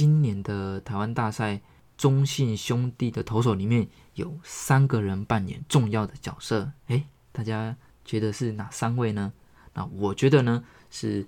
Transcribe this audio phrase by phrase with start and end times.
[0.00, 1.60] 今年的台湾大赛，
[1.98, 6.72] 中信兄弟的投手里面有三个人扮演重要的角色。
[6.86, 9.30] 诶，大家觉得是哪三位呢？
[9.74, 11.26] 那我觉得呢是。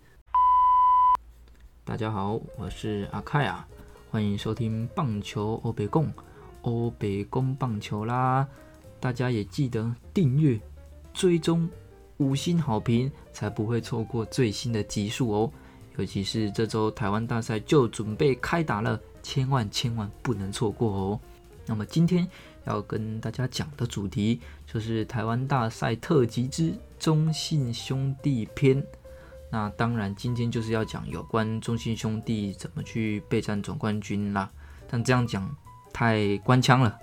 [1.84, 3.68] 大家好，我是阿凯啊，
[4.10, 6.10] 欢迎收听棒球欧北贡
[6.62, 8.48] 欧北贡棒球啦。
[8.98, 10.58] 大家也记得订阅、
[11.12, 11.68] 追踪、
[12.16, 15.52] 五星好评，才不会错过最新的集数哦。
[15.96, 21.20] 尤其是这周台湾大赛就准备开打了，千万千万不能错过哦。
[21.66, 22.26] 那么今天
[22.64, 28.84] 要跟大家讲的主题就是台湾大赛特辑之中信兄弟篇。
[29.50, 34.50] 那当然，今天就是要讲有关中信兄弟怎么去备战总冠军啦。
[34.88, 35.48] 但这样讲
[35.92, 36.98] 太官腔了，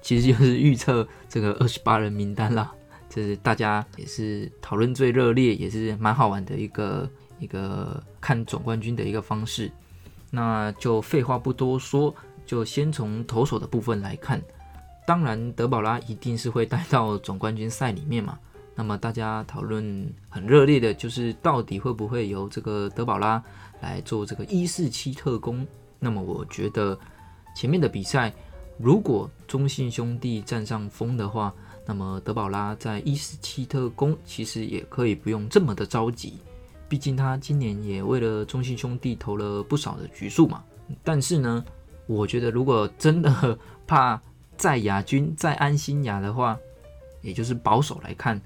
[0.00, 2.72] 其实就是预测这个二十八人名单啦。
[3.10, 7.08] 这是大家也是讨论最热烈，也是蛮好玩的一个
[7.42, 9.70] 一个看总冠军的一个方式。
[10.30, 12.14] 那就废话不多说，
[12.46, 14.40] 就先从投手的部分来看。
[15.04, 18.38] 当然，德保拉一定是会带到总冠军赛里面嘛。
[18.74, 23.42] 那么大家讨论很热烈的，就是到底会不会由这个德保拉
[23.80, 25.66] 来做这个一四七特工？
[25.98, 26.98] 那么我觉得
[27.54, 28.32] 前面的比赛，
[28.78, 31.52] 如果中信兄弟占上风的话，
[31.84, 36.38] 那么德保拉在一四七特工其实也可以不用这么的着急，
[36.92, 40.62] 毕竟他今年也为了中信兄弟投了不少的局数嘛。
[41.02, 41.64] 但是呢，
[42.06, 44.20] 我觉得如果真的怕
[44.58, 46.54] 在亚军在安心亚的话，
[47.22, 48.38] 也就是保守来看。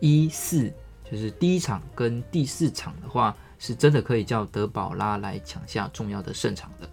[0.00, 0.68] 一四
[1.08, 6.88] 就是第一场跟第四场的话，是真的可以叫德保拉来抢下重要的胜场的。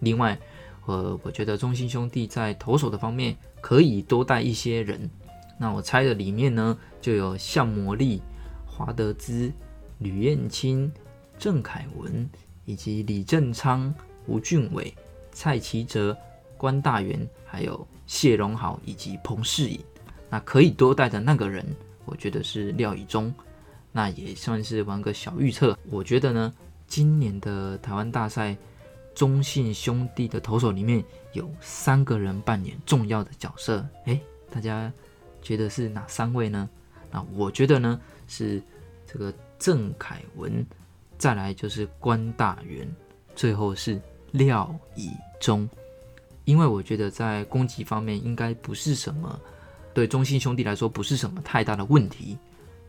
[0.00, 0.38] 另外，
[0.84, 5.08] 呃，我觉得中心兄弟在投手的方面可以多带一些人。
[5.58, 8.20] 那我猜的里面呢，就有向魔力、
[8.66, 9.50] 华德兹、
[9.98, 10.92] 吕彦青、
[11.38, 12.28] 郑凯文，
[12.64, 13.94] 以及李正昌、
[14.26, 14.94] 吴俊伟、
[15.32, 16.16] 蔡奇哲、
[16.56, 19.80] 关大元，还有谢荣豪以及彭世颖。
[20.28, 21.64] 那可以多带的那个人。
[22.04, 23.34] 我觉得是廖以忠，
[23.90, 25.76] 那也算是玩个小预测。
[25.90, 26.54] 我觉得呢，
[26.86, 28.56] 今年的台湾大赛，
[29.12, 31.02] 中信兄弟的投手里面
[31.32, 33.84] 有三个人扮演重要的角色。
[34.04, 34.20] 诶，
[34.50, 34.92] 大家
[35.42, 36.68] 觉得是哪三位呢？
[37.10, 38.62] 那我觉得呢是
[39.04, 40.64] 这个郑凯文，
[41.18, 42.88] 再来就是关大元，
[43.34, 44.00] 最后是
[44.32, 45.68] 廖以中。
[46.44, 49.40] 因为我觉得在攻击方面应该不是什么。
[49.92, 52.38] 对中信兄弟来说不是什么太大的问题。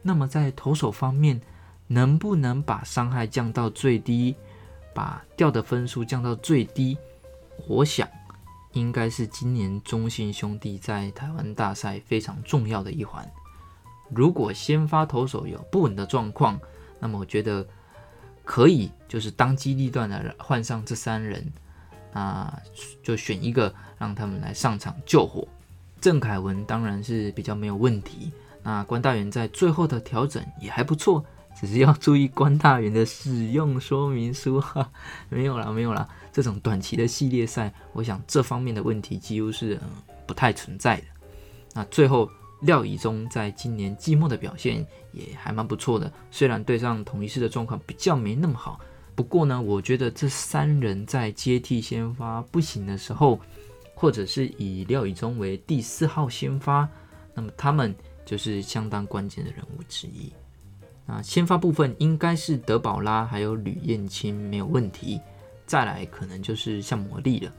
[0.01, 1.41] 那么在投手方面，
[1.87, 4.35] 能不能把伤害降到最低，
[4.93, 6.97] 把掉的分数降到最低？
[7.67, 8.07] 我想
[8.73, 13.27] 应该是今年中信兄弟在台湾大赛非常重要的一环。
[14.09, 16.59] 如果先发投手有不稳的状况，
[16.99, 17.65] 那么我觉得
[18.43, 21.45] 可以就是当机立断的换上这三人，
[22.13, 22.61] 啊，
[23.03, 25.47] 就选一个让他们来上场救火。
[25.99, 28.31] 郑凯文当然是比较没有问题，
[28.63, 31.25] 那关大元在最后的调整也还不错，
[31.59, 34.89] 只是要注意关大元的使用说明书哈，
[35.27, 39.79] 没有啦，没有啦，这种短期的系列赛，我想这方面的问题几乎是
[40.25, 41.03] 不太存在的。
[41.73, 42.29] 那最后
[42.61, 48.79] 廖以中在今年季末的表现也还蛮不错的，虽然对上统一师的状况比较没那么好，
[49.15, 53.39] 不过呢，我觉得这三人在接替先发不行的时候。
[53.99, 56.87] 或者是以廖以中为第四号先发，
[57.33, 60.31] 那么他们就是相当关键的人物之一。
[61.03, 65.19] 那先发部分应该是德保拉还有吕彦青没有问题，
[65.65, 67.51] 再来可能就是像魔力了。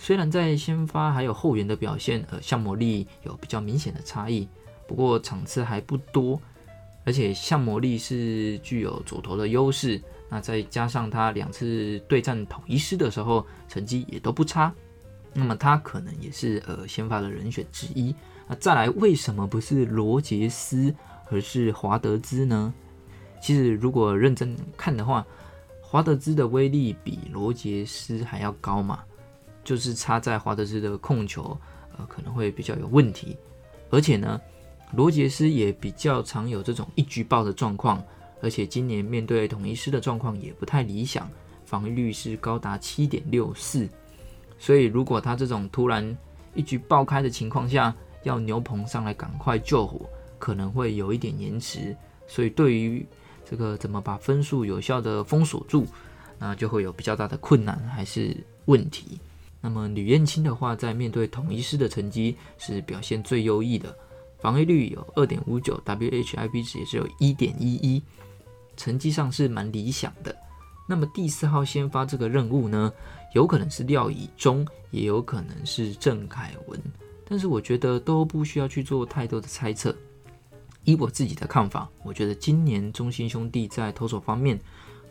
[0.00, 4.48] 虽然在先发还有后援的表现，呃，向魔力有比较明显的差异，
[4.86, 6.40] 不过场次还不多，
[7.04, 10.00] 而且向魔力是具有左投的优势，
[10.30, 14.72] 那再加上他两次对战统一师的时候成绩也都不差。
[15.34, 18.14] 那么他可能也是呃先发的人选之一。
[18.46, 20.94] 那再来，为什么不是罗杰斯，
[21.30, 22.72] 而是华德兹呢？
[23.42, 25.26] 其实如果认真看的话，
[25.82, 29.04] 华德兹的威力比罗杰斯还要高嘛，
[29.68, 31.54] 就是差在华德斯的控球
[31.98, 33.36] 呃可能会比较有问题，
[33.90, 34.40] 而且呢，
[34.94, 38.02] 罗杰斯也比较常有这种一局爆的状况，
[38.40, 41.30] 而且今年面对统一师的状况也不太理想，
[41.66, 43.86] 防御率是高达七点六四。
[44.58, 46.16] 所以，如果他这种突然
[46.54, 51.94] 一局爆开的情况下，要牛棚上来赶快救火，可能会有一点延迟。
[52.26, 53.06] 所以，对于
[53.44, 55.86] 这个怎么把分数有效的封锁住，
[56.38, 59.20] 那就会有比较大的困难还是问题。
[59.60, 63.96] 那么，吕彦青的话，在面对统一师的成绩是表现最优异的，
[64.38, 68.02] 防御率有二点五九，WHIP 值也是有一点一一，
[68.76, 70.34] 成绩上是蛮理想的。
[70.88, 72.92] 那么第四号先发这个任务呢，
[73.34, 76.80] 有可能是廖以中，也有可能是郑凯文，
[77.28, 79.94] 但是我觉得都不需要去做太多的猜测。
[80.84, 84.58] 以我自己的看法，我觉得今年中信兄弟在投手方面，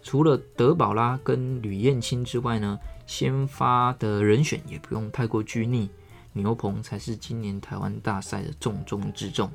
[0.02, 5.90] 除了德保拉跟吕彦青之外呢，先发的人选也不用太过拘泥，
[6.34, 9.50] 牛棚才是今年台湾大赛的重中之重。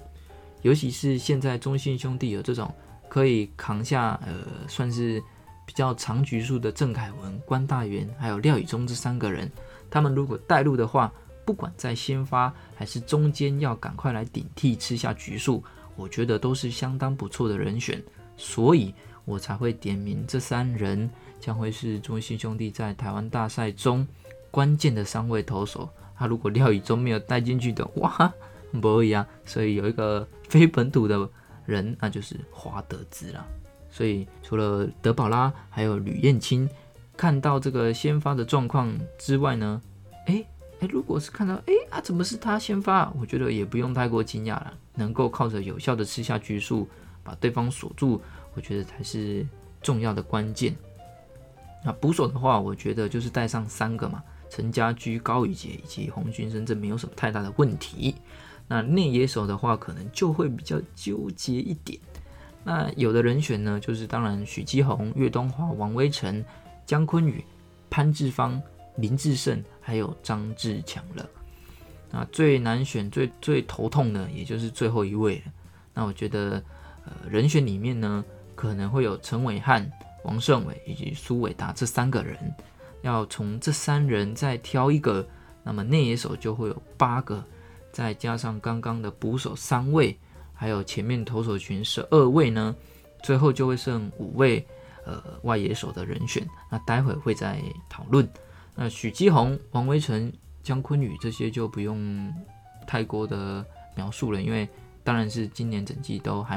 [0.62, 2.73] 尤其是现在中信兄弟有这种
[3.09, 5.23] 可以扛下呃，算是
[5.67, 9.50] 比较长局数的郑凯文、关大元还有廖以中这三个人，
[9.91, 11.12] 他们如果带路的话，
[11.44, 15.62] 不管在先发还是中间要赶快来顶替吃下局数。
[15.94, 18.03] 我觉得都是相当不错的人选，
[18.37, 21.08] 所以我才会点名这三人
[21.40, 24.06] 将会是中信兄弟在台湾大赛中
[24.50, 25.88] 关键的三位投手。
[26.16, 28.32] 他如果廖以中没有带进去的，哇，
[28.80, 29.26] 不会啊。
[29.44, 31.28] 所以有一个非本土的
[31.66, 33.44] 人，那就是华德兹了。
[33.90, 36.69] 所以除了德保拉还有吕彦青，
[37.16, 39.80] 看到这个先发的状况之外呢，
[40.26, 40.46] 诶。
[40.80, 43.08] 哎，如果是看到哎啊，怎么是他先发？
[43.20, 44.74] 我觉得也不用太过惊讶了。
[44.94, 46.88] 能够靠着有效的吃下局数，
[47.22, 48.20] 把对方锁住，
[48.54, 49.46] 我觉得才是
[49.81, 50.75] 重要的关键。
[51.84, 58.14] 那捕手的话，我觉得就是带上三个嘛，陈家驹、高宇杰以及洪军生，这没有什么太大的问题。
[58.69, 61.99] 那内野手的话，可能就会比较纠结一点。
[62.64, 66.44] 那有的人选呢，就是当然许基宏、岳东华、王威成、
[66.87, 67.44] 姜坤宇、
[67.90, 68.60] 潘志芳。
[68.96, 71.26] 林志胜还有张志强了，
[72.10, 75.43] 那最难选、最最头痛的，也就是最后一位了。
[75.94, 76.62] 那我觉得，
[77.06, 78.22] 呃，人选里面呢，
[78.54, 79.90] 可能会有陈伟汉、
[80.25, 82.37] 王胜伟以及苏伟达这三个人。
[83.02, 85.26] 要从这三人再挑一个，
[85.64, 87.44] 那么内野手就会有八个，
[87.90, 90.16] 再加上刚刚的捕手三位，
[90.54, 92.75] 还有前面投手群十二位呢，
[93.25, 94.64] 最后就会剩五位，
[95.05, 96.46] 呃，外野手的人选。
[96.70, 97.60] 那待会会再
[97.90, 98.28] 讨论。
[98.76, 100.32] 那许基宏、王威成、
[100.62, 102.32] 姜坤宇这些就不用
[102.87, 103.66] 太过的
[103.96, 104.69] 描述了，因为
[105.02, 106.56] 当然是今年整季都还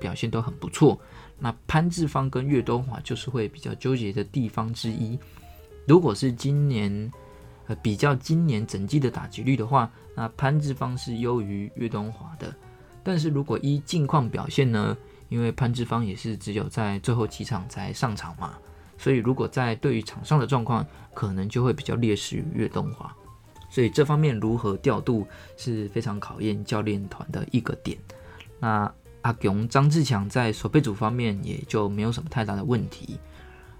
[0.00, 1.00] 表现都很不错。
[1.38, 5.18] 那潘志芳跟岳东华就是会比较纠结的地方之一。
[5.86, 7.12] 如果是今年
[7.66, 12.54] 呃比较今年整季的打击率的话，那潘志芳是优于岳东华的。
[13.02, 14.96] 但是如果依近况表现呢，
[15.28, 18.58] 因为潘志芳也是只有在最后几场才上场嘛。
[18.98, 23.14] 所以，如果在对于场上的状况，可能就会比较劣势于岳东华。
[23.68, 27.98] 所以这方面如何调度是非常考验教练团的一个点。
[28.58, 28.90] 那
[29.26, 33.18] 阿勇、张志强在守备组方面也就没有什么太大的问题。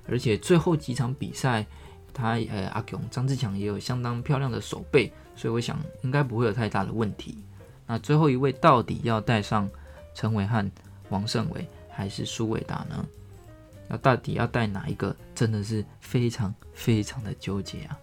[0.09, 1.65] 而且最后几场比赛，
[2.13, 7.39] 他呃阿勇、张志强也有相当漂亮的守备，所以我想应该不会有太大的问题。
[7.87, 9.71] 那最后一位到底要带上
[10.17, 10.69] 陈伟汉、
[11.11, 13.07] 王胜伟还是苏伟达呢？
[13.89, 17.97] 那到底要带哪一个，真的是非常非常的纠结啊！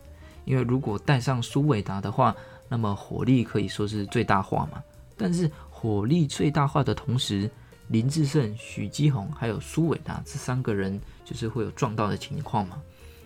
[0.46, 2.34] 因为如果带上苏伟达的话，
[2.70, 4.82] 那么火力可以说是最大化嘛。
[5.18, 5.52] 但是
[5.84, 7.52] 火力最大化的同时，
[7.90, 12.82] 林志胜、许基宏还有苏伟达这三个人，就是会有撞到的情况嘛。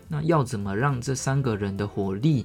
[0.08, 2.44] 那要怎么让这三个人的火力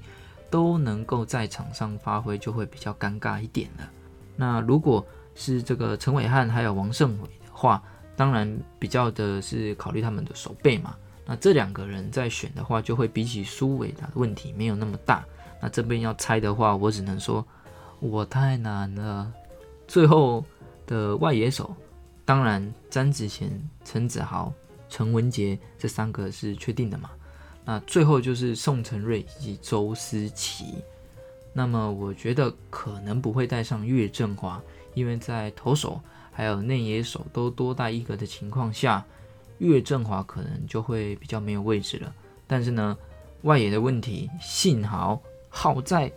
[0.51, 3.89] 都能够在场上发挥，就会比较尴尬一点了。
[4.35, 7.81] 那如果是这个陈伟汉还有王胜伟的话，
[8.15, 10.95] 当然，比较的是考虑他们的手背嘛。
[11.25, 15.25] 那这两个人在选的话，就会比起苏伟达的问题没有那么大。
[15.59, 17.43] 那这边要猜的话，我只能说
[17.99, 19.33] 我太难了。
[19.87, 20.43] 最后
[20.85, 21.75] 的外野手，
[22.25, 23.49] 当然詹子贤、
[23.83, 24.53] 陈子豪、
[24.89, 27.09] 陈文杰这三个是确定的嘛。
[27.65, 30.75] 那最后就是宋承瑞以及周思齐。
[31.53, 34.61] 那么我觉得可能不会带上岳振华，
[34.93, 35.99] 因为在投手。
[36.35, 39.05] 还有内野手都多带一个的情况下，
[39.59, 42.11] 岳振华可能就会比较没有位置了。
[42.47, 42.97] 但是呢，
[43.43, 46.11] 外野的问题，幸好好在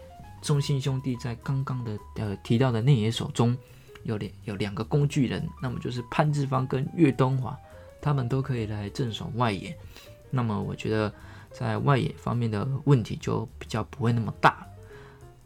[0.47, 3.57] 中信兄弟在刚刚的呃提到的内野手中
[4.05, 7.59] 有两有两个工具人，那么就是潘志芳跟岳东华，
[8.01, 9.77] 他们都可以来镇守外野。
[10.31, 11.13] 那么我觉得
[11.51, 14.65] 在外野方面的问题就比较不会那么大。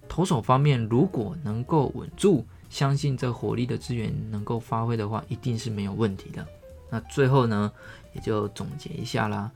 [0.07, 2.47] 投手方面如果能够稳住。
[2.71, 6.47] 相信这火力的资源能够发挥的话，一定是没有问题的。
[6.89, 7.73] 那最后呢，
[8.15, 9.51] 也就总结一下啦。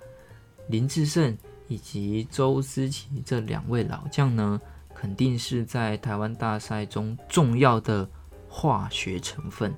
[0.67, 4.61] 林志胜以及周思齐这两位老将呢，
[5.05, 8.09] 肯定是在台湾大赛中重要的
[8.49, 9.71] 化学成分。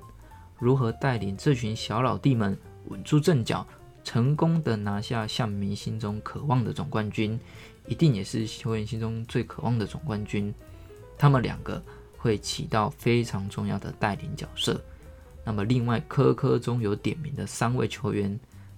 [0.57, 3.67] 如何带领这群小老弟们稳住阵脚，
[4.05, 7.37] 成功的拿下向明心中渴望的总冠军，
[7.87, 10.53] 一定也是球员心中最渴望的总冠军。
[11.17, 11.83] 他们两个。
[12.19, 14.81] 会起到非常重要的带领角色。
[15.45, 18.37] 那么，另外科科中有点名的三位球员：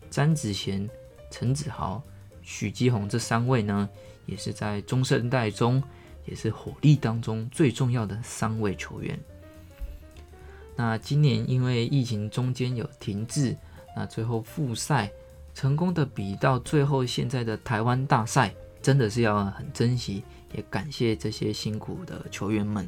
[0.10, 0.88] 詹子贤、
[1.32, 2.03] 陈子豪、
[2.41, 3.89] 许基宏这三位呢，
[4.25, 5.82] 也是在中生代中，
[6.29, 9.19] 也是火力当中最重要的三位球员。
[10.75, 13.55] 那今年因为疫情中间有停滞，
[13.95, 15.12] 那最后复赛
[15.53, 22.88] 成功的比到最后现在的台湾大赛，真的是要很珍惜，也感谢这些辛苦的球员们。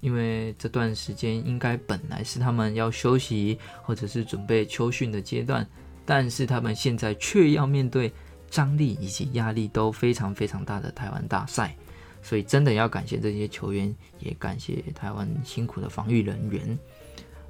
[0.00, 5.66] 因为这段时间应该本来是他们要休息或者是准备秋训的阶段，
[6.04, 8.12] 但是他们现在却要面对
[8.50, 11.76] 张力以及压力都非常非常大的台湾大赛，
[12.22, 16.78] 所以真的要感谢这些球员，也感谢台湾辛苦的防御人员。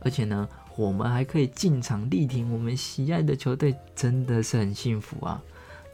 [0.00, 5.40] 而且呢，我们还可以进场力挺我们喜爱的球队，真的是很幸福啊！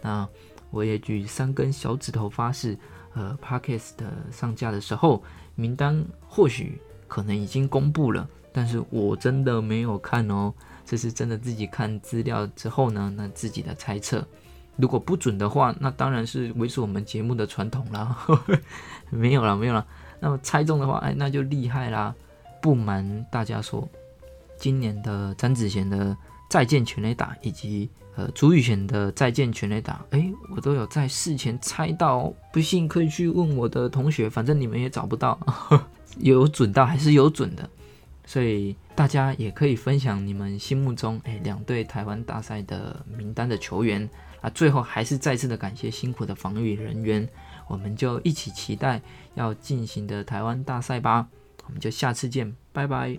[0.00, 0.26] 那
[0.70, 2.78] 我也举三根小指头发誓，
[3.14, 5.22] 呃，Parkes 的上架的时候。
[5.60, 10.54] 名单或许可能已经公布了，但是我真的没有看哦。
[10.86, 14.24] 这是真的自己看资料之后呢，那自己的猜测。
[14.78, 18.16] 如果不准的话，那当然是维持我们节目的传统啦。
[19.10, 19.86] 没有了，没有了。
[20.20, 22.14] 那么猜中的话，哎，那就厉害啦。
[22.62, 23.88] 不瞒大家说，
[24.56, 26.16] 今年的詹子贤的
[26.48, 27.90] 再见全垒打以及。
[28.16, 35.38] 呃，朱宇贤的再见全垒打，哎，我都有在事前猜到，不信可以去问我的同学，反正你们也找不到，
[36.18, 37.70] 有准到还是有准的，
[38.28, 44.06] 所以大家也可以分享你们心目中哎两队台湾大赛的名单的球员
[44.42, 44.50] 啊。
[44.50, 47.26] 最后还是再次的感谢辛苦的防御人员，
[47.68, 49.00] 我们就一起期待
[49.34, 51.26] 要进行的台湾大赛吧，
[51.64, 53.16] 我们就下次见，拜拜。